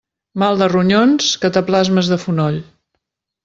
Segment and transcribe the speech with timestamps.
[0.43, 2.61] Mal de ronyons, cataplasmes de fonoll.